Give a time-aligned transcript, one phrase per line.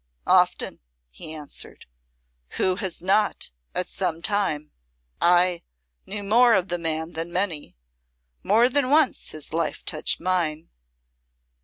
[0.25, 0.79] "Often,"
[1.11, 1.85] he answered.
[2.57, 4.71] "Who has not, at some time?
[5.21, 5.61] I
[6.07, 7.77] knew more of the man than many.
[8.41, 10.71] More than once his life touched mine."